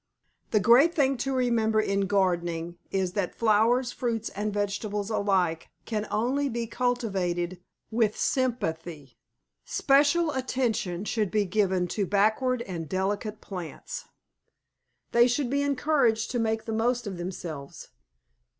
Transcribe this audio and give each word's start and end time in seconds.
The 0.49 0.59
great 0.59 0.95
thing 0.95 1.15
to 1.17 1.31
remember 1.35 1.79
in 1.79 2.07
gardening 2.07 2.79
is 2.89 3.13
that 3.13 3.35
flowers, 3.37 3.91
fruits 3.91 4.29
and 4.29 4.51
vegetables 4.51 5.11
alike 5.11 5.69
can 5.85 6.07
only 6.09 6.49
be 6.49 6.65
cultivated 6.65 7.61
with 7.91 8.17
sympathy. 8.17 9.15
Special 9.63 10.31
attention 10.31 11.05
should 11.05 11.29
be 11.29 11.45
given 11.45 11.87
to 11.89 12.07
backward 12.07 12.63
and 12.63 12.89
delicate 12.89 13.41
plants. 13.41 14.05
They 15.11 15.27
should 15.27 15.51
be 15.51 15.61
encouraged 15.61 16.31
to 16.31 16.39
make 16.39 16.65
the 16.65 16.73
most 16.73 17.05
of 17.05 17.17
themselves. 17.19 17.89